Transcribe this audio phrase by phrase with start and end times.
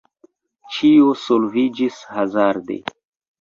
[0.77, 2.81] Ĉio solviĝis hazarde.